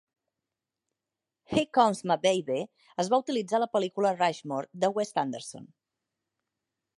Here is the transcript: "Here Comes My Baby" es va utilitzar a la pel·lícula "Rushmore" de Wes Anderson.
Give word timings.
"Here 1.51 1.67
Comes 1.77 2.01
My 2.11 2.17
Baby" 2.23 2.57
es 3.03 3.11
va 3.15 3.19
utilitzar 3.25 3.59
a 3.59 3.63
la 3.65 3.69
pel·lícula 3.77 4.15
"Rushmore" 4.23 4.73
de 4.85 4.91
Wes 4.97 5.13
Anderson. 5.25 5.71